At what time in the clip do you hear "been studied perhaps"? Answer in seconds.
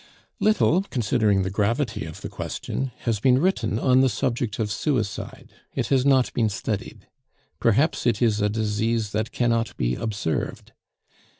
6.33-8.07